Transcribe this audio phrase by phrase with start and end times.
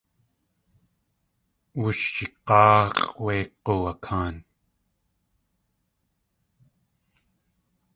[1.79, 4.35] Wushig̲áax̲ʼ wé g̲uwakaan.